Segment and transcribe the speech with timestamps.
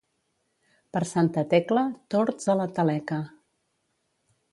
[0.95, 1.83] Per Santa Tecla,
[2.15, 3.19] tords a la taleca.